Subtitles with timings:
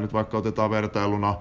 [0.00, 1.34] Nyt vaikka otetaan vertailuna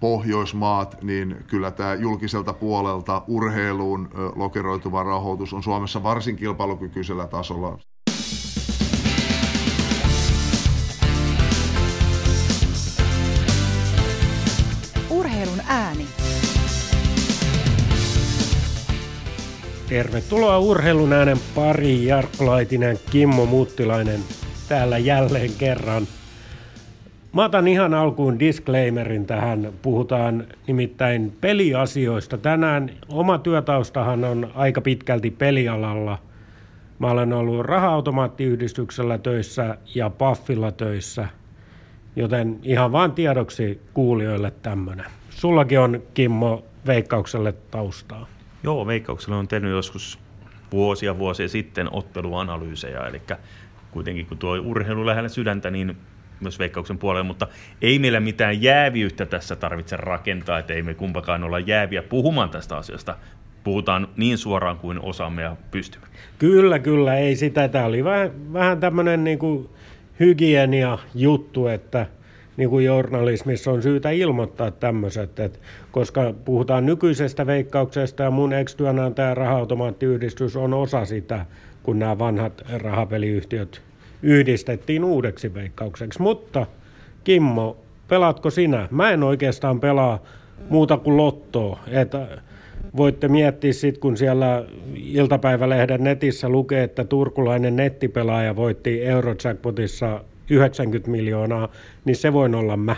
[0.00, 7.78] Pohjoismaat, niin kyllä tämä julkiselta puolelta urheiluun lokeroituva rahoitus on Suomessa varsin kilpailukykyisellä tasolla.
[15.10, 16.06] Urheilun ääni.
[19.88, 24.20] Tervetuloa urheilun äänen pari Jarkko Laitinen, Kimmo Muttilainen
[24.68, 26.06] täällä jälleen kerran.
[27.34, 29.72] Mä otan ihan alkuun disclaimerin tähän.
[29.82, 32.38] Puhutaan nimittäin peliasioista.
[32.38, 36.18] Tänään oma työtaustahan on aika pitkälti pelialalla.
[36.98, 41.28] Mä olen ollut raha-automaattiyhdistyksellä töissä ja Paffilla töissä,
[42.16, 45.06] joten ihan vaan tiedoksi kuulijoille tämmönen.
[45.30, 48.26] Sullakin on, Kimmo, Veikkaukselle taustaa.
[48.62, 50.18] Joo, Veikkauksella on tehnyt joskus
[50.72, 53.22] vuosia vuosia sitten otteluanalyysejä, eli
[53.90, 55.96] kuitenkin kun tuo urheilu lähellä sydäntä, niin
[56.40, 57.46] myös veikkauksen puolelle, mutta
[57.82, 62.76] ei meillä mitään jääviyttä tässä tarvitse rakentaa, että ei me kumpakaan olla jääviä puhumaan tästä
[62.76, 63.16] asiasta.
[63.64, 66.06] Puhutaan niin suoraan kuin osaamme ja pystymme.
[66.38, 67.68] Kyllä, kyllä, ei sitä.
[67.68, 69.68] Tämä oli vähän, vähän tämmöinen niin kuin
[70.20, 72.06] hygienia juttu, että
[72.56, 75.58] niin kuin journalismissa on syytä ilmoittaa tämmöiset, että
[75.90, 81.46] koska puhutaan nykyisestä veikkauksesta ja mun ex-työnantaja raha-automaattiyhdistys on osa sitä,
[81.82, 83.82] kun nämä vanhat rahapeliyhtiöt
[84.24, 86.22] yhdistettiin uudeksi veikkaukseksi.
[86.22, 86.66] Mutta
[87.24, 87.76] Kimmo,
[88.08, 88.88] pelaatko sinä?
[88.90, 90.22] Mä en oikeastaan pelaa
[90.68, 91.80] muuta kuin lottoa.
[91.88, 92.28] Että
[92.96, 94.64] voitte miettiä sitten, kun siellä
[94.96, 101.68] iltapäivälehden netissä lukee, että turkulainen nettipelaaja voitti Eurojackpotissa 90 miljoonaa,
[102.04, 102.96] niin se voi olla mä.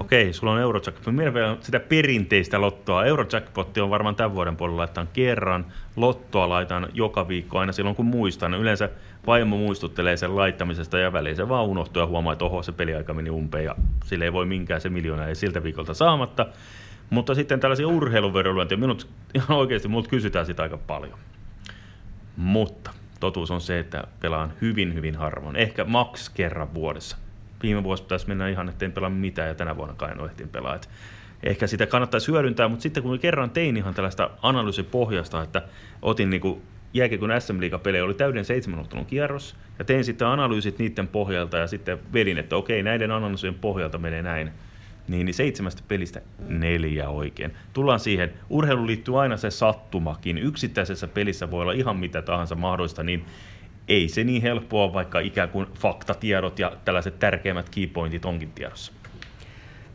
[0.00, 1.14] Okei, sulla on Eurojackpot.
[1.14, 3.04] Minä vielä sitä perinteistä lottoa.
[3.04, 5.66] Eurojackpot on varmaan tämän vuoden puolella laittaa kerran.
[5.96, 8.54] Lottoa laitan joka viikko aina silloin, kun muistan.
[8.54, 8.88] Yleensä
[9.26, 13.14] vaimo muistuttelee sen laittamisesta ja väliin se vaan unohtuu ja huomaa, että oho, se peliaika
[13.14, 16.46] meni umpeen ja sille ei voi minkään se miljoona ei siltä viikolta saamatta.
[17.10, 21.18] Mutta sitten tällaisia urheiluveroluontia, minut ihan oikeasti multa kysytään sitä aika paljon.
[22.36, 25.56] Mutta totuus on se, että pelaan hyvin, hyvin harvoin.
[25.56, 27.16] Ehkä maks kerran vuodessa.
[27.62, 30.74] Viime vuosi pitäisi mennä ihan, ettei pelaa mitään ja tänä vuonna kai en pelaa.
[30.74, 30.88] Et
[31.42, 35.62] ehkä sitä kannattaisi hyödyntää, mutta sitten kun kerran tein ihan tällaista analyysipohjasta, että
[36.02, 36.62] otin niinku
[36.94, 41.66] jääkiekon SM pelejä oli täyden seitsemän ottelun kierros, ja tein sitten analyysit niiden pohjalta, ja
[41.66, 44.50] sitten vedin, että okei, näiden analyysien pohjalta menee näin,
[45.08, 47.52] niin, niin seitsemästä pelistä neljä oikein.
[47.72, 50.38] Tullaan siihen, urheilu liittyy aina se sattumakin.
[50.38, 53.24] Yksittäisessä pelissä voi olla ihan mitä tahansa mahdollista, niin
[53.88, 58.92] ei se niin helppoa, vaikka ikään kuin faktatiedot ja tällaiset tärkeimmät keypointit onkin tiedossa.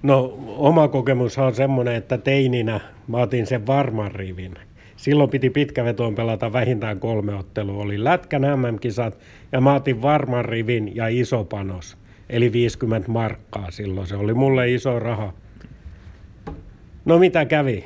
[0.03, 4.53] No oma kokemus on semmoinen, että teininä mä otin sen varman rivin.
[4.95, 7.83] Silloin piti pitkävetoon pelata vähintään kolme ottelua.
[7.83, 9.19] Oli Lätkän MM-kisat
[9.51, 11.97] ja mä otin varman rivin ja iso panos.
[12.29, 14.07] Eli 50 markkaa silloin.
[14.07, 15.33] Se oli mulle iso raha.
[17.05, 17.85] No mitä kävi?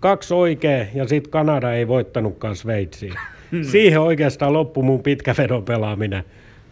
[0.00, 3.20] Kaksi oikea ja sitten Kanada ei voittanutkaan Sveitsiä.
[3.52, 3.62] Hmm.
[3.62, 6.24] Siihen oikeastaan loppui mun pitkävedon pelaaminen.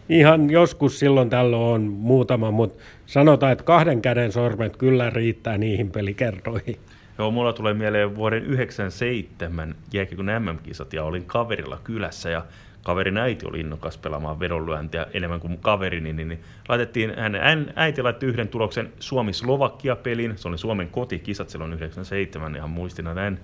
[0.09, 5.91] Ihan joskus silloin tällöin on muutama, mutta sanotaan, että kahden käden sormet kyllä riittää niihin
[5.91, 6.79] pelikertoihin.
[7.17, 12.45] Joo, mulla tulee mieleen vuoden 97 jääkiekon MM-kisat ja olin kaverilla kylässä ja
[12.83, 18.25] kaverin äiti oli innokas pelaamaan vedonlyöntiä enemmän kuin kaverini, niin, niin laitettiin, hänen äiti laitti
[18.25, 23.39] yhden tuloksen Suomi-Slovakia-pelin, se oli Suomen kotikisat silloin 97, ihan muistina näin,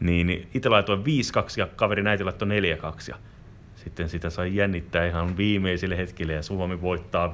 [0.00, 1.02] niin, itse laitoin 5-2
[1.56, 2.50] ja kaverin äiti laittoi 4-2
[3.08, 3.16] ja
[3.76, 7.30] sitten sitä sai jännittää ihan viimeisille hetkille ja Suomi voittaa 5-2.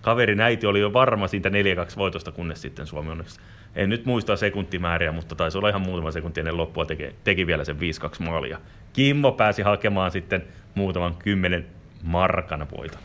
[0.00, 1.52] Kaverin äiti oli jo varma siitä 4-2
[1.96, 3.40] voitosta, kunnes sitten Suomi onneksi
[3.76, 7.64] en nyt muista sekuntimääriä, mutta taisi olla ihan muutama sekunti ennen loppua teki, teki vielä
[7.64, 7.78] sen 5-2
[8.24, 8.58] maalia.
[8.92, 11.66] Kimmo pääsi hakemaan sitten muutaman kymmenen
[12.02, 12.98] markan voita.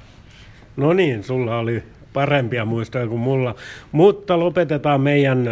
[0.78, 3.56] No niin, sulla oli parempia muistoja kuin mulla.
[3.91, 5.47] Mutta lopetetaan meidän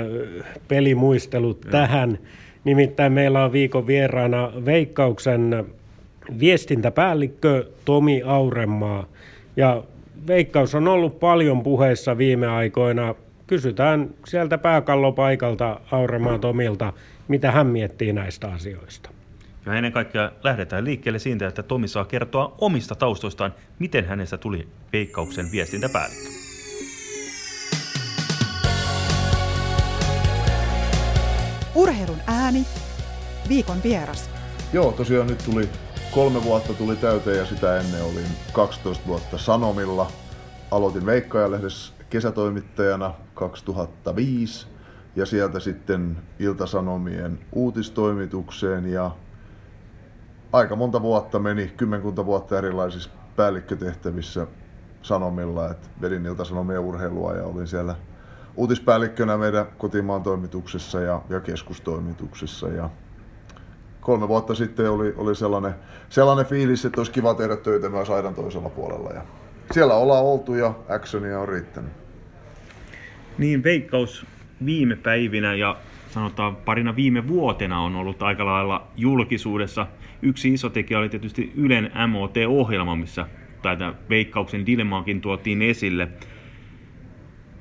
[0.67, 1.71] pelimuistelut Joo.
[1.71, 2.19] tähän.
[2.63, 5.65] Nimittäin meillä on viikon vieraana Veikkauksen
[6.39, 9.05] viestintäpäällikkö Tomi Auremaa.
[9.55, 9.83] Ja
[10.27, 13.15] Veikkaus on ollut paljon puheessa viime aikoina
[13.47, 16.93] kysytään sieltä pääkallopaikalta Auremaa Tomilta,
[17.27, 19.09] mitä hän miettii näistä asioista.
[19.65, 24.67] Ja ennen kaikkea lähdetään liikkeelle siitä, että Tomi saa kertoa omista taustoistaan, miten hänestä tuli
[24.93, 26.42] Veikkauksen viestintäpäällikkö.
[31.75, 32.65] Urheilun ääni,
[33.49, 34.29] viikon vieras.
[34.73, 35.69] Joo, tosiaan nyt tuli
[36.11, 40.11] kolme vuotta tuli täyteen ja sitä ennen olin 12 vuotta Sanomilla.
[40.71, 44.67] Aloitin Veikkajalehdessä kesätoimittajana 2005
[45.15, 49.11] ja sieltä sitten Iltasanomien uutistoimitukseen ja
[50.53, 54.47] aika monta vuotta meni, kymmenkunta vuotta erilaisissa päällikkötehtävissä
[55.01, 57.95] Sanomilla, että vedin Iltasanomien urheilua ja olin siellä
[58.55, 62.67] uutispäällikkönä meidän kotimaan toimituksessa ja, ja keskustoimituksessa.
[62.67, 62.89] Ja
[64.01, 65.73] kolme vuotta sitten oli, oli sellainen,
[66.09, 69.09] sellainen fiilis, että olisi kiva tehdä töitä myös aidan toisella puolella.
[69.09, 69.21] Ja
[69.71, 71.91] siellä ollaan oltu ja actionia on riittänyt.
[73.37, 74.25] Niin, veikkaus
[74.65, 75.77] viime päivinä ja
[76.09, 79.87] sanotaan parina viime vuotena on ollut aika lailla julkisuudessa.
[80.21, 83.25] Yksi iso tekijä oli tietysti Ylen MOT-ohjelma, missä
[83.61, 86.07] tätä veikkauksen dilemaakin tuotiin esille.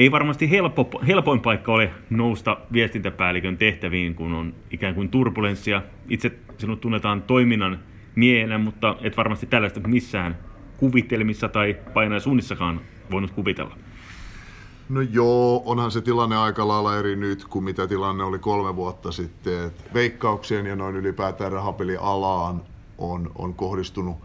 [0.03, 5.83] Ei varmasti helppo, helpoin paikka ole nousta viestintäpäällikön tehtäviin, kun on ikään kuin turbulenssia.
[6.09, 7.79] Itse sinut tunnetaan toiminnan
[8.15, 10.39] miehenä, mutta et varmasti tällaista missään
[10.77, 13.77] kuvitelmissa tai painaisuunnissakaan voinut kuvitella.
[14.89, 19.13] No joo, onhan se tilanne aika lailla eri nyt kuin mitä tilanne oli kolme vuotta
[19.13, 19.67] sitten.
[19.67, 22.63] Et veikkauksien ja noin ylipäätään rahapelialaan
[22.99, 24.17] on, on kohdistunut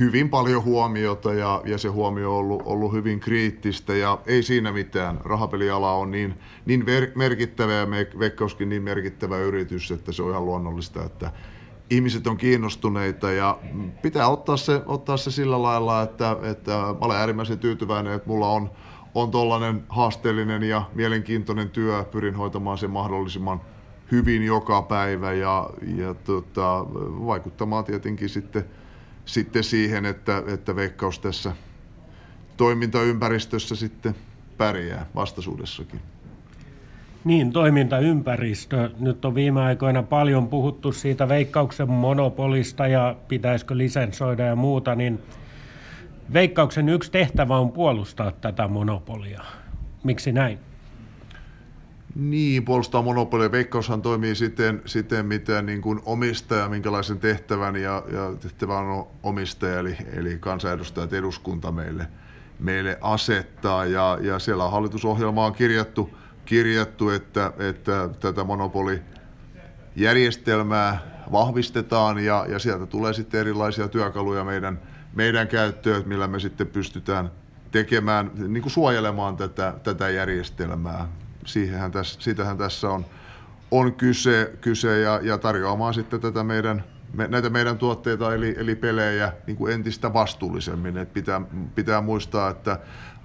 [0.00, 4.72] hyvin paljon huomiota ja, ja se huomio on ollut, ollut hyvin kriittistä ja ei siinä
[4.72, 5.20] mitään.
[5.24, 6.34] Rahapeliala on niin,
[6.66, 7.86] niin ver, merkittävä ja
[8.18, 11.30] Veikkauskin niin merkittävä yritys, että se on ihan luonnollista, että
[11.90, 13.58] ihmiset on kiinnostuneita ja
[14.02, 18.48] pitää ottaa se, ottaa se sillä lailla, että, että mä olen äärimmäisen tyytyväinen, että mulla
[18.48, 18.70] on,
[19.14, 22.04] on tuollainen haasteellinen ja mielenkiintoinen työ.
[22.04, 23.60] Pyrin hoitamaan sen mahdollisimman
[24.12, 26.86] hyvin joka päivä ja, ja tota,
[27.26, 28.64] vaikuttamaan tietenkin sitten,
[29.24, 31.52] sitten siihen, että, että Veikkaus tässä
[32.56, 34.14] toimintaympäristössä sitten
[34.58, 36.00] pärjää vastaisuudessakin.
[37.24, 38.90] Niin, toimintaympäristö.
[38.98, 45.18] Nyt on viime aikoina paljon puhuttu siitä veikkauksen monopolista ja pitäisikö lisensoida ja muuta, niin
[46.32, 49.42] Veikkauksen yksi tehtävä on puolustaa tätä monopolia.
[50.04, 50.58] Miksi näin?
[52.14, 53.52] Niin, puolustaa monopolia.
[53.52, 59.78] Veikkaushan toimii siten, siten mitä niin kuin omistaja, minkälaisen tehtävän ja, ja tehtävä on omistaja,
[59.78, 62.06] eli, eli kansanedustajat, eduskunta meille,
[62.58, 63.84] meille asettaa.
[63.84, 66.10] Ja, ja siellä hallitusohjelma on kirjattu,
[66.44, 70.98] kirjattu että, että tätä monopolijärjestelmää
[71.32, 74.80] vahvistetaan ja, ja sieltä tulee sitten erilaisia työkaluja meidän–
[75.14, 77.30] meidän käyttöön, millä me sitten pystytään
[77.70, 81.08] tekemään, niin kuin suojelemaan tätä, tätä järjestelmää.
[81.46, 83.06] Siihenhän tässä, siitähän tässä on,
[83.70, 86.84] on kyse, kyse ja, ja tarjoamaan sitten tätä meidän,
[87.14, 90.96] me, näitä meidän tuotteita eli, eli pelejä niin kuin entistä vastuullisemmin.
[90.96, 91.40] Et pitää,
[91.74, 92.78] pitää muistaa, että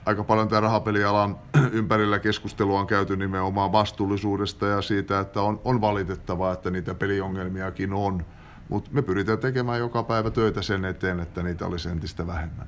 [0.06, 1.38] aika paljon tämä rahapelialan
[1.72, 7.94] ympärillä keskustelua on käyty nimenomaan vastuullisuudesta ja siitä, että on, on valitettavaa, että niitä peliongelmiakin
[7.94, 8.26] on–
[8.70, 12.68] mutta me pyritään tekemään joka päivä töitä sen eteen, että niitä olisi entistä vähemmän.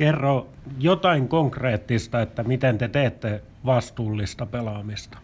[0.00, 0.46] Kerro
[0.78, 5.18] jotain konkreettista, että miten te teette vastuullista pelaamista.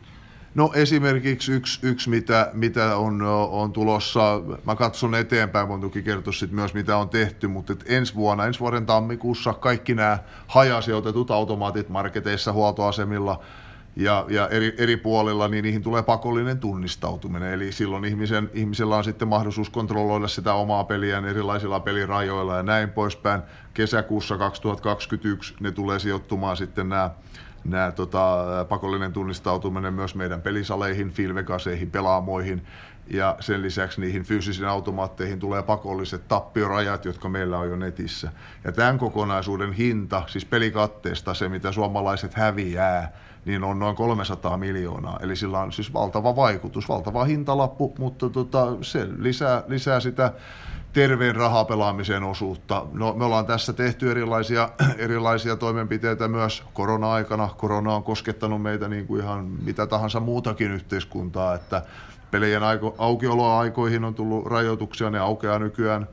[0.55, 6.33] No esimerkiksi yksi, yksi mitä, mitä on, on tulossa, mä katson eteenpäin, voin toki kertoa
[6.33, 11.31] sit myös mitä on tehty, mutta et ensi vuonna, ensi vuoden tammikuussa kaikki nämä hajasijoitetut
[11.31, 13.41] automaatit marketeissa, huoltoasemilla,
[13.97, 17.53] ja, ja eri, eri puolilla, niin niihin tulee pakollinen tunnistautuminen.
[17.53, 22.91] Eli silloin ihmisen, ihmisellä on sitten mahdollisuus kontrolloida sitä omaa peliään erilaisilla pelirajoilla ja näin
[22.91, 23.43] poispäin.
[23.75, 27.11] Kesäkuussa 2021 ne tulee sijoittumaan sitten nämä
[27.65, 32.67] nämä tota, pakollinen tunnistautuminen myös meidän pelisaleihin, filvegaseihin, pelaamoihin
[33.11, 38.33] ja sen lisäksi niihin fyysisiin automaatteihin tulee pakolliset tappiorajat, jotka meillä on jo netissä.
[38.65, 43.13] Ja tämän kokonaisuuden hinta, siis pelikatteesta se mitä suomalaiset häviää,
[43.47, 45.19] niin on noin 300 miljoonaa.
[45.23, 50.33] Eli sillä on siis valtava vaikutus, valtava hintalappu, mutta tota, se lisää, lisää sitä
[50.93, 52.87] terveen rahapelaamisen osuutta.
[52.93, 57.49] No, me ollaan tässä tehty erilaisia, erilaisia toimenpiteitä myös korona-aikana.
[57.57, 61.83] Korona on koskettanut meitä niin kuin ihan mitä tahansa muutakin yhteiskuntaa, että
[62.31, 62.63] pelien
[62.99, 66.09] aukioloaikoihin on tullut rajoituksia, ne aukeaa nykyään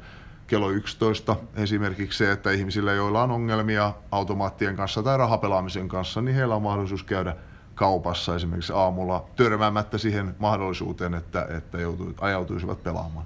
[0.53, 6.35] kello 11 esimerkiksi se, että ihmisillä, joilla on ongelmia automaattien kanssa tai rahapelaamisen kanssa, niin
[6.35, 7.35] heillä on mahdollisuus käydä
[7.75, 13.25] kaupassa esimerkiksi aamulla törmäämättä siihen mahdollisuuteen, että, että joutu, ajautuisivat pelaamaan.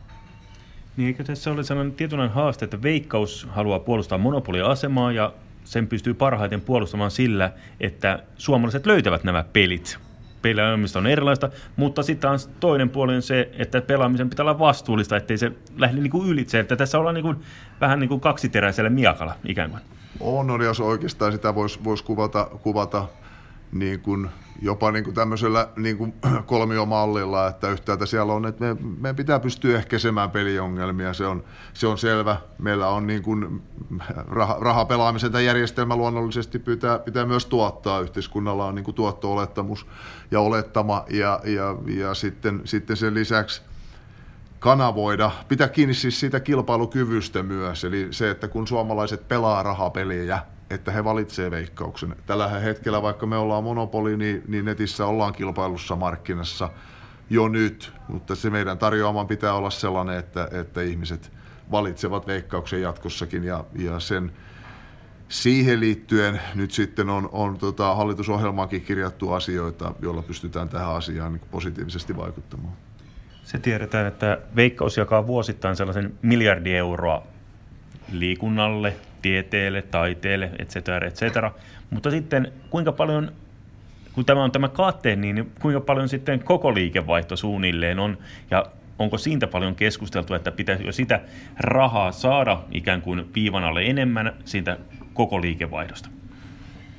[0.98, 6.14] Niin eikö tässä ole sellainen tietynlainen haaste, että Veikkaus haluaa puolustaa monopoliasemaa ja sen pystyy
[6.14, 10.07] parhaiten puolustamaan sillä, että suomalaiset löytävät nämä pelit
[10.56, 15.18] pelaamista on erilaista, mutta sitten on toinen puoli on se, että pelaamisen pitää olla vastuullista,
[15.18, 16.60] ettei se lähde niin kuin ylitse.
[16.60, 17.38] Että tässä ollaan niin kuin,
[17.82, 19.82] vähän niin kuin kaksiteräisellä miakalla ikään kuin.
[20.20, 23.08] On, on, jos oikeastaan sitä voisi vois kuvata, kuvata
[23.72, 24.30] niin kuin,
[24.62, 26.14] jopa niin kuin tämmöisellä niin kuin
[26.46, 31.44] kolmiomallilla, että yhtäältä siellä on, että me, pitää pystyä ehkäisemään peliongelmia, se on,
[31.74, 32.38] se on selvä.
[32.58, 33.62] Meillä on niin kuin
[34.38, 38.00] rah, rahapelaamisen tämä järjestelmä luonnollisesti pitää, pitää myös tuottaa.
[38.00, 39.88] Yhteiskunnalla on niin kuin tuotto-olettamus
[40.32, 43.62] ja olettama ja, ja, ja sitten, sitten sen lisäksi
[44.60, 50.92] kanavoida, pitää kiinni siis siitä kilpailukyvystä myös, eli se, että kun suomalaiset pelaa rahapeliä, että
[50.92, 52.16] he valitsevat veikkauksen.
[52.26, 56.70] Tällä hetkellä, vaikka me ollaan monopoli, niin, niin netissä ollaan kilpailussa markkinassa
[57.30, 61.32] jo nyt, mutta se meidän tarjoaman pitää olla sellainen, että, että ihmiset
[61.72, 64.32] valitsevat veikkauksen jatkossakin ja, ja sen,
[65.30, 71.42] siihen liittyen nyt sitten on, on tota, hallitusohjelmaankin kirjattu asioita, joilla pystytään tähän asiaan niin
[71.52, 72.74] positiivisesti vaikuttamaan.
[73.44, 77.24] Se tiedetään, että Veikkaus jakaa vuosittain sellaisen miljardi euroa
[78.12, 80.76] liikunnalle, tieteelle, taiteelle, etc.
[81.06, 81.24] etc.
[81.90, 83.32] Mutta sitten kuinka paljon,
[84.14, 88.18] kun tämä on tämä kate, niin kuinka paljon sitten koko liikevaihto suunnilleen on,
[88.52, 88.66] ja
[89.00, 91.22] onko siitä paljon keskusteltu, että pitäisikö sitä
[91.60, 94.78] rahaa saada ikään kuin piivan alle enemmän siitä
[95.14, 96.10] koko liikevaihdosta?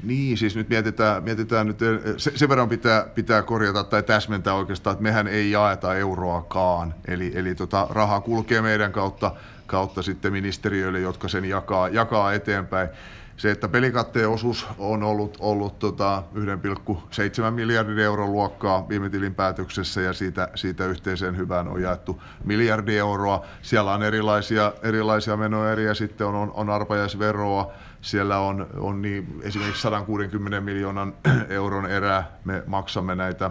[0.03, 1.79] Niin, siis nyt mietitään, mietitään nyt,
[2.17, 6.95] se, sen verran pitää, pitää korjata tai täsmentää oikeastaan, että mehän ei jaeta euroakaan.
[7.09, 9.33] Eli, eli tota, raha kulkee meidän kautta,
[9.69, 12.89] kautta sitten ministeriöille, jotka sen jakaa, jakaa eteenpäin.
[13.37, 20.13] Se, että pelikatteen osuus on ollut, ollut tota 1,7 miljardin euron luokkaa viime tilinpäätöksessä ja
[20.13, 23.45] siitä, siitä yhteiseen hyvään on jaettu miljardi euroa.
[23.63, 29.83] Siellä on erilaisia, erilaisia menoeriä, sitten on, on, on arpajaisveroa, siellä on, on niin, esimerkiksi
[29.83, 31.15] 160 miljoonan
[31.49, 32.31] euron erää.
[32.45, 33.51] Me maksamme näitä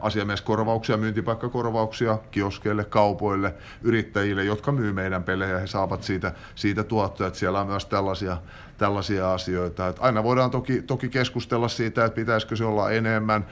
[0.00, 5.58] asiamieskorvauksia, myyntipaikkakorvauksia kioskeille, kaupoille, yrittäjille, jotka myy meidän pelejä.
[5.58, 7.28] He saavat siitä, siitä tuottoja.
[7.28, 8.36] Että siellä on myös tällaisia,
[8.78, 9.88] tällaisia asioita.
[9.88, 13.46] Että aina voidaan toki, toki keskustella siitä, että pitäisikö se olla enemmän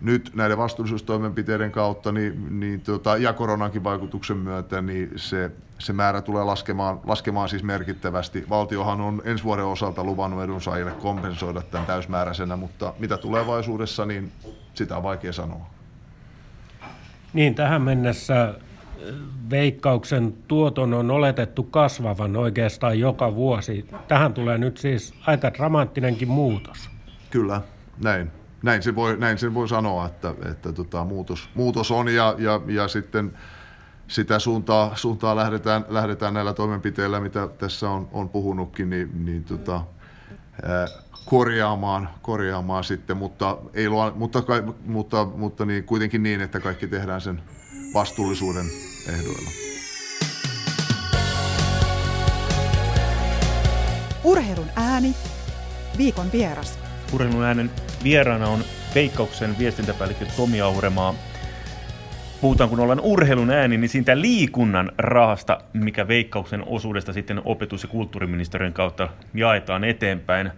[0.00, 6.20] nyt näiden vastuullisuustoimenpiteiden kautta niin, niin tota, ja koronankin vaikutuksen myötä niin se, se määrä
[6.20, 8.44] tulee laskemaan, laskemaan siis merkittävästi.
[8.48, 14.32] Valtiohan on ensi vuoden osalta luvannut edunsaajille kompensoida tämän täysmääräisenä, mutta mitä tulevaisuudessa, niin
[14.74, 15.70] sitä on vaikea sanoa.
[17.32, 18.54] Niin, tähän mennessä
[19.50, 23.88] veikkauksen tuoton on oletettu kasvavan oikeastaan joka vuosi.
[24.08, 26.90] Tähän tulee nyt siis aika dramaattinenkin muutos.
[27.30, 27.60] Kyllä,
[28.02, 28.30] näin
[28.62, 32.60] näin sen voi, näin sen voi sanoa, että, että tota, muutos, muutos on ja, ja,
[32.66, 33.32] ja sitten
[34.08, 39.74] sitä suuntaa, suuntaa lähdetään, lähdetään näillä toimenpiteillä, mitä tässä on, on puhunutkin, niin, niin tota,
[39.74, 39.84] ää,
[41.24, 44.42] korjaamaan, korjaamaan sitten, mutta, ei luo, mutta,
[44.86, 47.42] mutta, mutta niin, kuitenkin niin, että kaikki tehdään sen
[47.94, 48.66] vastuullisuuden
[49.08, 49.50] ehdoilla.
[54.24, 55.14] Urheilun ääni,
[55.98, 56.78] viikon vieras.
[57.12, 57.70] Urheilun äänen
[58.04, 61.14] vieraana on Veikkauksen viestintäpäällikkö Tomi Auremaa.
[62.42, 67.88] Puhutaan, kun ollaan urheilun ääni, niin siitä liikunnan rahasta, mikä Veikkauksen osuudesta sitten opetus- ja
[67.88, 70.50] kulttuuriministeriön kautta jaetaan eteenpäin.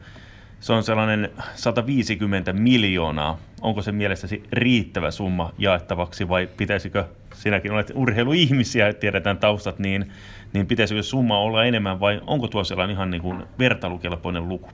[0.60, 3.38] Se on sellainen 150 miljoonaa.
[3.60, 10.12] Onko se mielestäsi riittävä summa jaettavaksi vai pitäisikö, sinäkin olet urheiluihmisiä, tiedetään taustat, niin,
[10.52, 14.70] niin pitäisikö summa olla enemmän vai onko tuo sellainen ihan niin kuin vertailukelpoinen luku?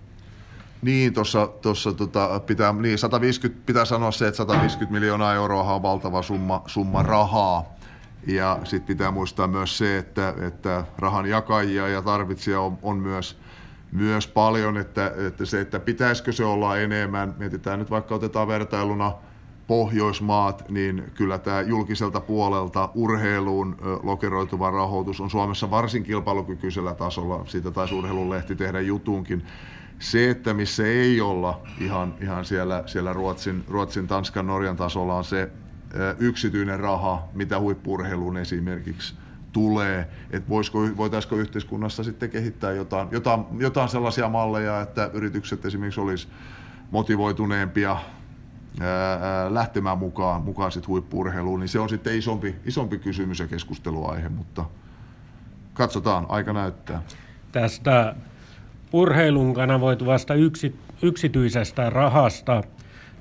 [0.82, 5.82] Niin, tuossa, tuossa tota, pitää, niin 150, pitää sanoa se, että 150 miljoonaa euroa on
[5.82, 7.64] valtava summa, summa rahaa.
[8.26, 13.38] Ja sitten pitää muistaa myös se, että, että rahan jakajia ja tarvitsija on, on myös,
[13.92, 19.12] myös paljon, että, että se, että pitäisikö se olla enemmän, mietitään nyt vaikka otetaan vertailuna
[19.66, 27.44] Pohjoismaat, niin kyllä tämä julkiselta puolelta urheiluun lokeroituva rahoitus on Suomessa varsin kilpailukykyisellä tasolla.
[27.46, 29.42] Siitä taisi urheilulehti tehdä jutunkin
[30.00, 35.25] se, että missä ei olla ihan, ihan siellä, siellä Ruotsin, Ruotsin, Tanskan, Norjan tasolla on
[35.25, 35.50] se
[36.19, 39.14] yksityinen raha, mitä huippurheiluun esimerkiksi
[39.52, 46.00] tulee, että voisiko, voitaisiko yhteiskunnassa sitten kehittää jotain, jotain, jotain sellaisia malleja, että yritykset esimerkiksi
[46.00, 46.28] olisi
[46.90, 47.97] motivoituneempia
[48.80, 54.28] ää, lähtemään mukaan, mukaan sit huippurheiluun, niin se on sitten isompi, isompi kysymys ja keskusteluaihe,
[54.28, 54.64] mutta
[55.75, 57.02] katsotaan, aika näyttää.
[57.52, 58.14] Tästä
[58.92, 62.62] urheilun kanavoituvasta yksi, yksityisestä rahasta.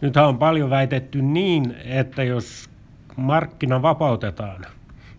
[0.02, 2.70] Nythän on paljon väitetty niin, että jos
[3.16, 4.66] markkina vapautetaan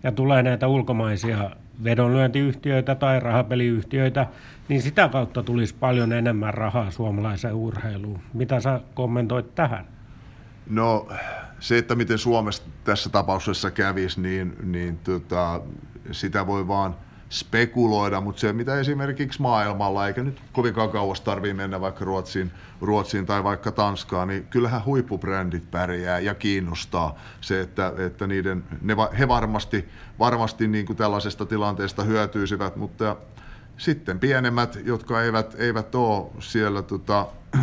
[0.03, 1.51] ja tulee näitä ulkomaisia
[1.85, 4.27] vedonlyöntiyhtiöitä tai rahapeliyhtiöitä,
[4.69, 8.21] niin sitä kautta tulisi paljon enemmän rahaa suomalaiseen urheiluun.
[8.35, 9.87] Mitä sä kommentoit tähän?
[10.71, 11.09] No
[11.61, 15.61] se, että miten Suomessa tässä tapauksessa kävisi, niin, niin tota,
[16.11, 16.95] sitä voi vaan–
[17.31, 23.27] spekuloida, mutta se mitä esimerkiksi maailmalla, eikä nyt kovinkaan kauas tarvii mennä vaikka Ruotsiin, Ruotsiin
[23.27, 29.29] tai vaikka Tanskaan, niin kyllähän huippubrändit pärjää ja kiinnostaa se, että, että niiden, ne, he
[29.29, 33.17] varmasti, varmasti niin kuin tällaisesta tilanteesta hyötyisivät, mutta
[33.79, 37.27] sitten pienemmät, jotka eivät, eivät ole siellä tota,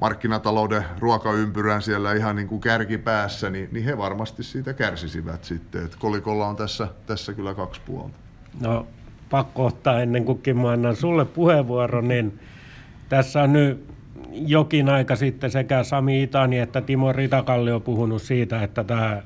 [0.00, 5.84] markkinatalouden ruokaympyrän siellä ihan niin kuin kärkipäässä, niin, niin he varmasti siitä kärsisivät sitten.
[5.84, 8.29] Et kolikolla on tässä, tässä kyllä kaksi puolta.
[8.60, 8.86] No
[9.30, 12.38] pakko ottaa ennen kuin mä annan sulle puheenvuoron, niin
[13.10, 13.84] Tässä on nyt
[14.32, 19.22] jokin aika sitten sekä Sami Itani että Timo Ritakalli on puhunut siitä, että tämä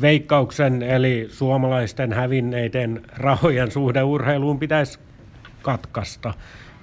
[0.00, 4.98] veikkauksen eli suomalaisten hävinneiden rahojen suhde urheiluun pitäisi
[5.62, 6.34] katkaista.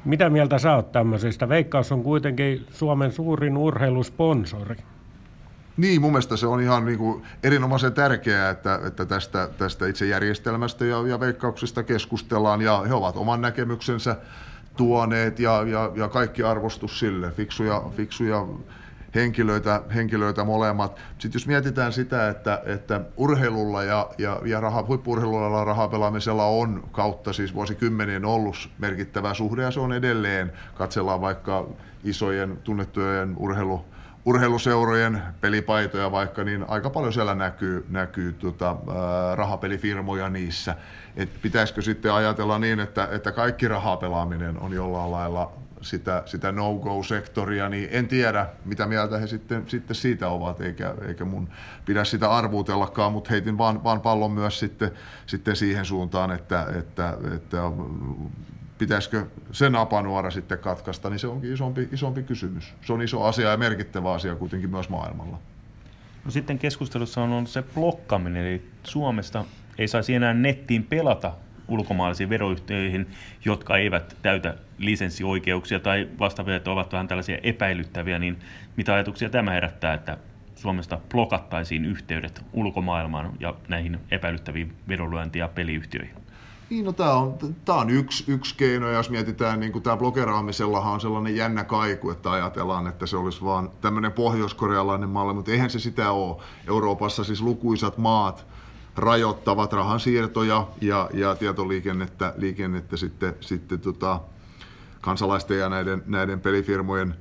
[0.06, 1.50] Mitä mieltä sä oot tämmöisistä?
[1.50, 4.76] Veikkaus on kuitenkin Suomen suurin urheilusponsori.
[5.78, 10.06] Niin, mun mielestä se on ihan niin kuin erinomaisen tärkeää, että, että tästä, tästä itse
[10.06, 14.16] järjestelmästä ja, ja veikkauksesta keskustellaan ja he ovat oman näkemyksensä
[14.78, 18.48] tuoneet ja, ja, ja kaikki arvostus sille, fiksuja, fiksuja
[19.16, 21.00] henkilöitä, henkilöitä molemmat.
[21.18, 26.84] Sitten jos mietitään sitä, että, että urheilulla ja, ja, ja raha, huippuurheilulla ja rahapelaamisella on
[26.92, 30.52] kautta siis vuosikymmenien ollut merkittävä suhde ja se on edelleen.
[30.76, 31.68] Katsellaan vaikka
[32.04, 33.86] isojen tunnettujen urheilu,
[34.26, 38.76] urheiluseurojen pelipaitoja vaikka, niin aika paljon siellä näkyy, näkyy tota,
[39.36, 40.76] rahapelifirmoja niissä.
[41.16, 45.52] Et pitäisikö sitten ajatella niin, että, että kaikki rahapelaaminen on jollain lailla
[45.82, 51.26] sitä, sitä no-go-sektoria, niin en tiedä, mitä mieltä he sitten, sitten siitä ovat, eikä, eikä
[51.26, 51.50] mun
[51.86, 54.92] pidä sitä arvuutellakaan, mutta heitin vaan, vaan pallon myös sitten,
[55.26, 57.58] sitten siihen suuntaan, että, että, että
[58.84, 62.74] pitäisikö se napanuora sitten katkaista, niin se onkin isompi, isompi kysymys.
[62.82, 65.40] Se on iso asia ja merkittävä asia kuitenkin myös maailmalla.
[66.26, 69.46] No sitten keskustelussa on ollut se blokkaaminen, eli Suomesta
[69.78, 71.34] ei saisi enää nettiin pelata
[71.68, 73.08] ulkomaalaisiin veroyhtiöihin,
[73.46, 78.40] jotka eivät täytä lisenssioikeuksia tai vastaavia, että ovat vähän tällaisia epäilyttäviä, niin
[78.78, 80.18] mitä ajatuksia tämä herättää, että
[80.56, 86.23] Suomesta blokattaisiin yhteydet ulkomaailmaan ja näihin epäilyttäviin vedonlyönti- ja peliyhtiöihin?
[86.74, 90.94] Niin, no tämä on, tää on yksi, yksi keino, ja jos mietitään, niin tämä blokeraamisellahan
[90.94, 95.70] on sellainen jännä kaiku, että ajatellaan, että se olisi vaan tämmöinen pohjoiskorealainen malli, mutta eihän
[95.70, 96.42] se sitä ole.
[96.68, 98.46] Euroopassa siis lukuisat maat
[98.96, 104.20] rajoittavat rahansiirtoja ja, ja tietoliikennettä liikennettä sitten, sitten tota,
[105.02, 107.16] kansalaisten ja näiden, näiden pelifirmojen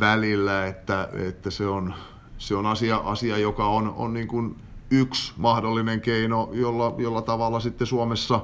[0.00, 1.94] välillä, että, että se on,
[2.38, 4.56] se on asia, asia, joka on, on niin kuin
[4.90, 8.34] yksi mahdollinen keino, jolla, jolla tavalla sitten Suomessa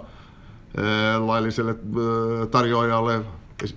[0.77, 3.21] ää, lailliselle ää, tarjoajalle,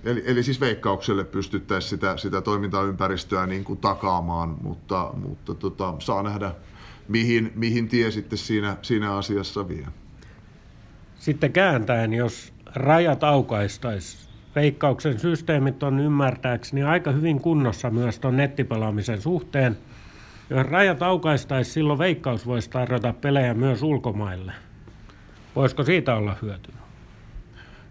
[0.04, 6.22] eli, eli siis veikkaukselle pystyttäisiin sitä, sitä toimintaympäristöä niin kuin takaamaan, mutta, mutta tota, saa
[6.22, 6.52] nähdä,
[7.08, 9.86] mihin, mihin tie sitten siinä, siinä asiassa vie.
[11.16, 19.20] Sitten kääntäen, jos rajat aukaistaisiin, veikkauksen systeemit on ymmärtääkseni aika hyvin kunnossa myös tuon nettipelaamisen
[19.20, 19.78] suhteen.
[20.50, 24.52] Jos rajat aukaistaisiin, silloin veikkaus voisi tarjota pelejä myös ulkomaille.
[25.56, 26.74] Voisiko siitä olla hyötyä?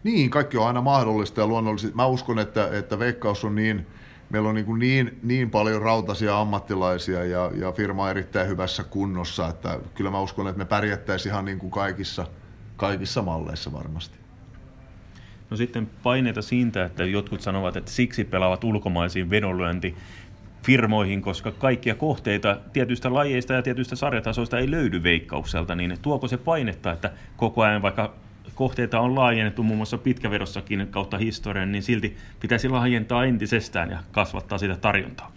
[0.04, 1.96] Niin, kaikki on aina mahdollista ja luonnollisesti.
[1.96, 3.88] Mä uskon, että, että veikkaus on niin,
[4.30, 9.48] meillä on niin, niin, niin paljon rautaisia ammattilaisia ja, ja firma on erittäin hyvässä kunnossa,
[9.48, 12.28] että kyllä mä uskon, että me pärjättäisiin ihan niin kuin kaikissa,
[12.78, 14.20] kaikissa malleissa varmasti.
[15.50, 19.96] No sitten paineita siitä, että jotkut sanovat, että siksi pelaavat ulkomaisiin vedonlyönti
[20.64, 26.38] firmoihin, koska kaikkia kohteita tietyistä lajeista ja tietyistä sarjatasoista ei löydy veikkaukselta, niin tuoko se
[26.38, 28.14] painetta, että koko ajan vaikka
[28.56, 34.58] kohteita on laajennettu muun muassa pitkävedossakin kautta historian, niin silti pitäisi laajentaa entisestään ja kasvattaa
[34.58, 35.32] sitä tarjontaa.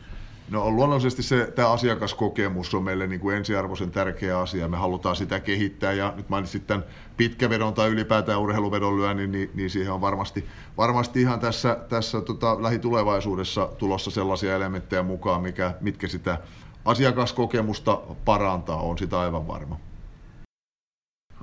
[0.51, 4.69] No luonnollisesti se, tämä asiakaskokemus on meille niin kuin ensiarvoisen tärkeä asia.
[4.69, 6.85] Me halutaan sitä kehittää ja nyt mainitsit tämän
[7.17, 10.45] pitkävedon tai ylipäätään urheiluvedon lyönnin, niin, niin siihen on varmasti,
[10.77, 16.39] varmasti ihan tässä, tässä tota, lähitulevaisuudessa tulossa sellaisia elementtejä mukaan, mikä, mitkä sitä
[16.85, 19.79] asiakaskokemusta parantaa, on sitä aivan varma.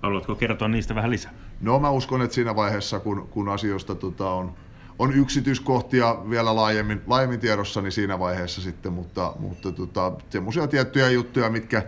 [0.03, 1.33] Haluatko kertoa niistä vähän lisää?
[1.61, 4.53] No mä uskon, että siinä vaiheessa, kun, kun asioista tota, on,
[4.99, 11.09] on yksityiskohtia vielä laajemmin, laajemmin tiedossa, niin siinä vaiheessa sitten, mutta, mutta tota, semmoisia tiettyjä
[11.09, 11.83] juttuja, mitkä,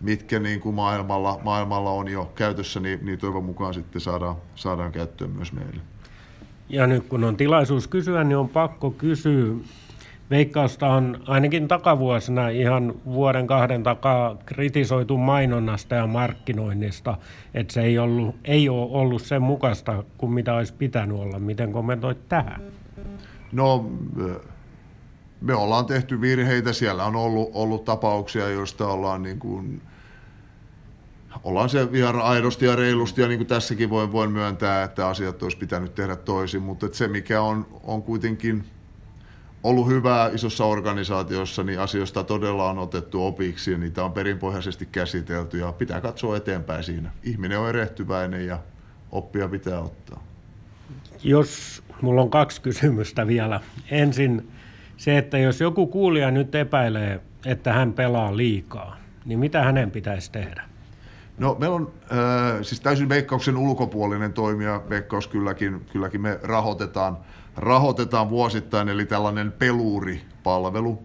[0.00, 4.92] mitkä niin kuin maailmalla, maailmalla on jo käytössä, niin, niin toivon mukaan sitten saadaan, saadaan
[4.92, 5.80] käyttöön myös meille.
[6.68, 9.54] Ja nyt kun on tilaisuus kysyä, niin on pakko kysyä.
[10.32, 17.16] Veikkausta on ainakin takavuosina ihan vuoden kahden takaa kritisoitu mainonnasta ja markkinoinnista,
[17.54, 21.38] että se ei, ollut, ei ole ollut sen mukaista kuin mitä olisi pitänyt olla.
[21.38, 22.62] Miten kommentoit tähän?
[23.52, 23.90] No,
[25.40, 26.72] me ollaan tehty virheitä.
[26.72, 29.82] Siellä on ollut, ollut tapauksia, joista ollaan niin kuin,
[31.44, 35.42] ollaan se ihan aidosti ja reilusti, ja niin kuin tässäkin voin, voin myöntää, että asiat
[35.42, 38.64] olisi pitänyt tehdä toisin, mutta se mikä on, on kuitenkin
[39.62, 45.58] ollut hyvää isossa organisaatiossa, niin asioista todella on otettu opiksi ja niitä on perinpohjaisesti käsitelty
[45.58, 47.10] ja pitää katsoa eteenpäin siinä.
[47.22, 48.58] Ihminen on erehtyväinen ja
[49.12, 50.22] oppia pitää ottaa.
[51.24, 53.60] Jos mulla on kaksi kysymystä vielä.
[53.90, 54.50] Ensin
[54.96, 60.32] se, että jos joku kuulija nyt epäilee, että hän pelaa liikaa, niin mitä hänen pitäisi
[60.32, 60.62] tehdä?
[61.38, 67.18] No meillä on äh, siis täysin veikkauksen ulkopuolinen toimija, veikkaus kylläkin, kylläkin me rahoitetaan,
[67.56, 71.02] rahoitetaan vuosittain, eli tällainen peluuripalvelu.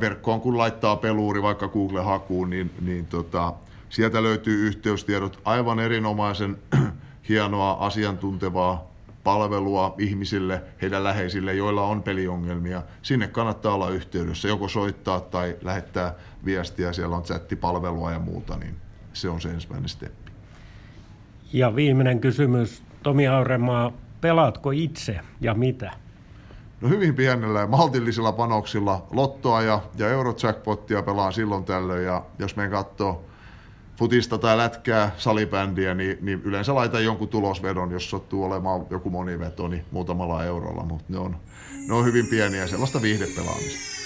[0.00, 3.54] Verkkoon kun laittaa peluuri vaikka Google-hakuun, niin, niin tota,
[3.88, 6.56] sieltä löytyy yhteystiedot aivan erinomaisen
[7.28, 8.90] hienoa asiantuntevaa
[9.24, 12.82] palvelua ihmisille, heidän läheisille, joilla on peliongelmia.
[13.02, 18.76] Sinne kannattaa olla yhteydessä, joko soittaa tai lähettää viestiä, siellä on chattipalvelua ja muuta, niin
[19.12, 20.32] se on se ensimmäinen steppi.
[21.52, 25.90] Ja viimeinen kysymys, Tomi Auremaa, pelaatko itse ja mitä?
[26.80, 32.56] No hyvin pienellä ja maltillisilla panoksilla lottoa ja, ja eurojackpottia pelaan silloin tällöin ja jos
[32.56, 33.24] me katsoo
[33.96, 39.68] futista tai lätkää, salibändiä, niin, niin yleensä laitan jonkun tulosvedon, jos sattuu olemaan joku moniveto,
[39.68, 41.36] niin muutamalla eurolla, mutta ne on,
[41.88, 44.00] ne on hyvin pieniä sellaista viihdepelaamista.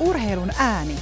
[0.00, 0.96] Urheilun ääni.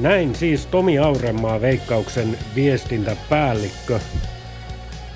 [0.00, 4.00] Näin siis Tomi Auremaa Veikkauksen viestintäpäällikkö.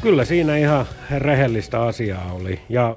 [0.03, 0.87] Kyllä siinä ihan
[1.19, 2.61] rehellistä asiaa oli.
[2.69, 2.97] Ja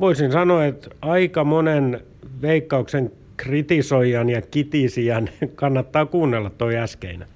[0.00, 2.00] voisin sanoa, että aika monen
[2.42, 7.28] Veikkauksen kritisoijan ja kitisijan kannattaa kuunnella toi äskeinen.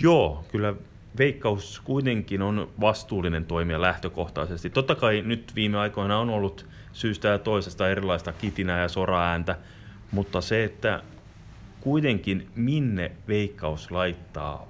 [0.00, 0.74] Joo, kyllä
[1.18, 4.70] Veikkaus kuitenkin on vastuullinen toimija lähtökohtaisesti.
[4.70, 9.56] Totta kai nyt viime aikoina on ollut syystä ja toisesta erilaista kitinää ja soraääntä,
[10.10, 11.02] mutta se, että
[11.80, 14.68] kuitenkin minne Veikkaus laittaa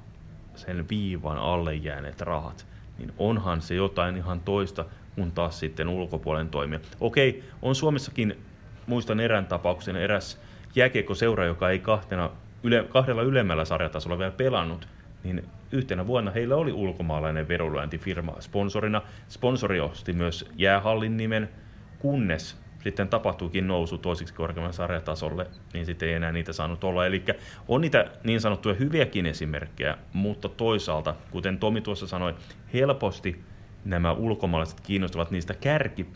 [0.55, 2.66] sen viivan alle jääneet rahat,
[2.99, 6.81] niin onhan se jotain ihan toista kuin taas sitten ulkopuolen toimia.
[7.01, 8.37] Okei, on Suomessakin,
[8.87, 10.40] muistan erään tapauksen, eräs
[11.14, 12.31] seura, joka ei kahtena,
[12.62, 14.88] yle, kahdella ylemmällä sarjatasolla vielä pelannut,
[15.25, 19.03] niin yhtenä vuonna heillä oli ulkomaalainen vedonlyöntifirma sponsorina.
[19.29, 21.49] Sponsori osti myös jäähallin nimen,
[21.99, 27.07] kunnes sitten tapahtuikin nousu toisiksi korkeamman sarjatasolle, niin sitten ei enää niitä saanut olla.
[27.07, 27.25] Eli
[27.69, 32.35] on niitä niin sanottuja hyviäkin esimerkkejä, mutta toisaalta, kuten Tomi tuossa sanoi,
[32.75, 33.45] helposti
[33.85, 36.07] nämä ulkomaalaiset kiinnostuvat niistä kärki,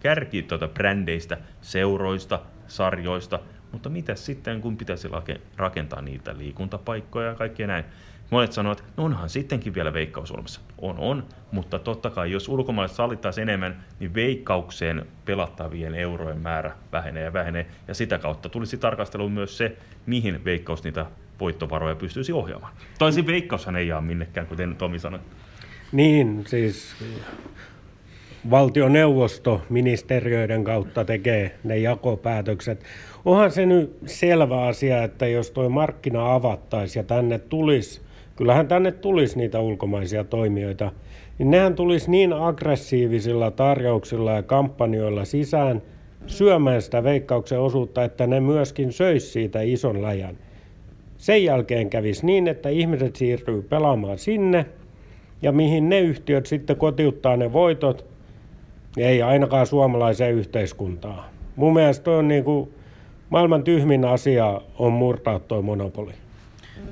[0.00, 3.40] kärki tuota brändeistä, seuroista, sarjoista,
[3.72, 5.08] mutta mitä sitten, kun pitäisi
[5.56, 7.84] rakentaa niitä liikuntapaikkoja ja kaikkea näin.
[8.30, 10.60] Monet sanovat, että no onhan sittenkin vielä veikkaus olemassa.
[10.78, 17.24] On, on, mutta totta kai jos ulkomaalaiset sallittaisiin enemmän, niin veikkaukseen pelattavien eurojen määrä vähenee
[17.24, 17.66] ja vähenee.
[17.88, 21.06] Ja sitä kautta tulisi tarkasteluun myös se, mihin veikkaus niitä
[21.40, 22.72] voittovaroja pystyisi ohjaamaan.
[22.98, 25.20] Toisin veikkaushan ei jää minnekään, kuten Tomi sanoi.
[25.92, 26.96] Niin, siis
[28.50, 32.84] valtioneuvosto ministeriöiden kautta tekee ne jakopäätökset.
[33.24, 38.03] Onhan se nyt selvä asia, että jos tuo markkina avattaisiin ja tänne tulisi,
[38.36, 40.92] kyllähän tänne tulisi niitä ulkomaisia toimijoita,
[41.38, 45.82] niin nehän tulisi niin aggressiivisilla tarjouksilla ja kampanjoilla sisään
[46.26, 50.38] syömään sitä veikkauksen osuutta, että ne myöskin söisi siitä ison läjän.
[51.18, 54.66] Sen jälkeen kävisi niin, että ihmiset siirtyy pelaamaan sinne,
[55.42, 58.04] ja mihin ne yhtiöt sitten kotiuttaa ne voitot,
[58.96, 61.24] ei ainakaan suomalaiseen yhteiskuntaan.
[61.56, 62.74] Mun mielestä on niin kuin
[63.30, 66.12] maailman tyhmin asia on murtaa tuo monopoli.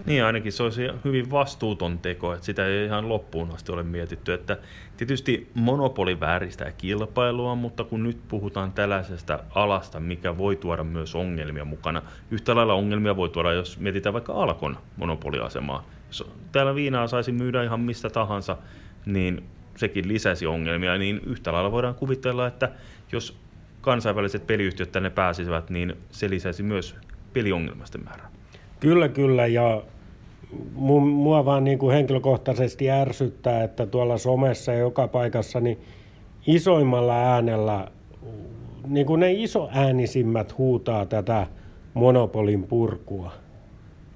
[0.06, 4.32] Niin, ainakin se olisi hyvin vastuuton teko, että sitä ei ihan loppuun asti ole mietitty.
[4.32, 4.58] Että
[4.96, 11.64] tietysti monopoli vääristää kilpailua, mutta kun nyt puhutaan tällaisesta alasta, mikä voi tuoda myös ongelmia
[11.64, 12.02] mukana.
[12.30, 15.86] Yhtä lailla ongelmia voi tuoda, jos mietitään vaikka Alkon monopoliasemaa.
[16.08, 18.56] Jos täällä viinaa saisi myydä ihan mistä tahansa,
[19.06, 19.44] niin
[19.76, 22.70] sekin lisäsi ongelmia, niin yhtä lailla voidaan kuvitella, että
[23.12, 23.38] jos
[23.80, 26.96] kansainväliset peliyhtiöt tänne pääsisivät, niin se lisäisi myös
[27.32, 28.30] peliongelmaisten määrää.
[28.82, 29.82] Kyllä, kyllä, ja
[31.02, 35.78] mua vaan niin kuin henkilökohtaisesti ärsyttää, että tuolla somessa ja joka paikassa niin
[36.46, 37.88] isoimmalla äänellä,
[38.86, 41.46] niin kuin ne isoäänisimmät huutaa tätä
[41.94, 43.32] monopolin purkua,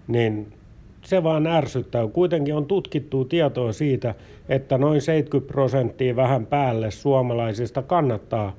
[0.08, 0.52] niin
[1.02, 2.08] se vaan ärsyttää.
[2.08, 4.14] Kuitenkin on tutkittu tietoa siitä,
[4.48, 8.56] että noin 70 prosenttia vähän päälle suomalaisista kannattaa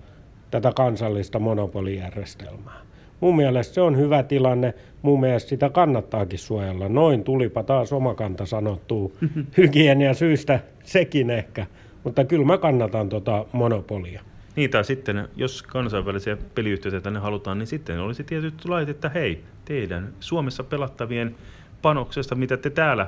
[0.52, 2.87] tätä kansallista monopolijärjestelmää.
[3.20, 4.74] Mun mielestä se on hyvä tilanne.
[5.02, 6.90] Mun mielestä sitä kannattaakin suojella.
[6.90, 9.18] Noin tulipa taas omakanta sanottuu
[9.58, 11.66] hygienia syystä sekin ehkä.
[12.04, 14.22] Mutta kyllä mä kannatan tota monopolia.
[14.56, 19.44] Niin, tai sitten, jos kansainvälisiä peliyhtiöitä tänne halutaan, niin sitten olisi tietysti lait, että hei,
[19.66, 21.36] teidän Suomessa pelattavien
[21.82, 23.08] panoksesta, mitä te täällä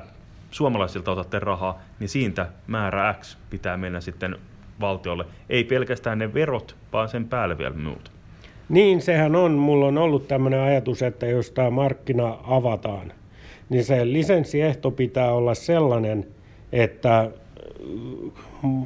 [0.50, 4.36] suomalaisilta otatte rahaa, niin siitä määrä X pitää mennä sitten
[4.80, 5.24] valtiolle.
[5.48, 8.12] Ei pelkästään ne verot, vaan sen päälle vielä muut.
[8.70, 9.52] Niin, sehän on.
[9.52, 13.12] Mulla on ollut tämmöinen ajatus, että jos tämä markkina avataan,
[13.68, 16.26] niin se lisenssiehto pitää olla sellainen,
[16.72, 17.30] että
[18.62, 18.84] mm,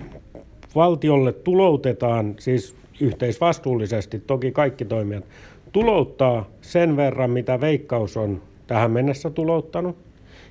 [0.75, 5.25] valtiolle tuloutetaan, siis yhteisvastuullisesti, toki kaikki toimijat,
[5.73, 9.97] tulouttaa sen verran, mitä veikkaus on tähän mennessä tulouttanut.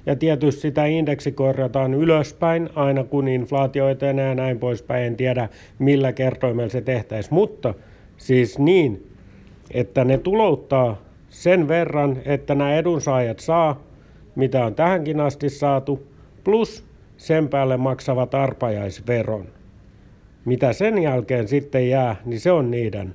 [0.06, 5.04] Ja tietysti sitä indeksi korjataan ylöspäin aina kun inflaatio etenee ja näin poispäin.
[5.04, 7.74] En tiedä millä kertoimella se tehtäisiin, mutta
[8.18, 9.13] siis niin,
[9.74, 13.82] että ne tulouttaa sen verran, että nämä edunsaajat saa,
[14.36, 16.08] mitä on tähänkin asti saatu,
[16.44, 16.86] plus
[17.18, 19.48] sen päälle maksavat arpajaisveron.
[20.46, 23.14] Mitä sen jälkeen sitten jää, niin se on niiden.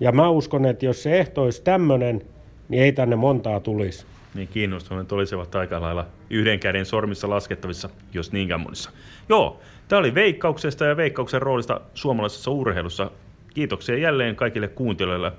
[0.00, 2.22] Ja mä uskon, että jos se ehto olisi tämmöinen,
[2.68, 4.06] niin ei tänne montaa tulisi.
[4.34, 8.90] Niin kiinnostuneet olisivat aika lailla yhden käden sormissa laskettavissa, jos niinkään monissa.
[9.28, 13.10] Joo, tämä oli Veikkauksesta ja Veikkauksen roolista suomalaisessa urheilussa.
[13.54, 15.32] Kiitoksia jälleen kaikille kuuntelijoille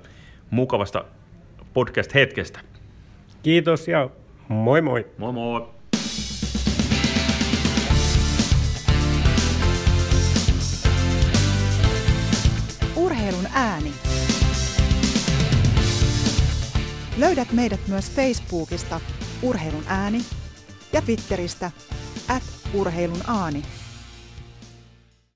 [0.50, 1.04] mukavasta
[1.74, 2.60] podcast-hetkestä.
[3.42, 4.10] Kiitos ja
[4.48, 5.06] moi moi.
[5.18, 5.68] Moi moi!
[12.96, 13.92] Urheilun ääni.
[17.18, 19.00] Löydät meidät myös Facebookista
[19.42, 20.18] Urheilun ääni
[20.92, 21.70] ja Twitteristä
[22.28, 22.42] at
[22.74, 23.62] urheilun aani.